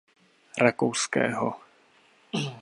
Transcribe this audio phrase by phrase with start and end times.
[0.65, 1.47] Rakouského.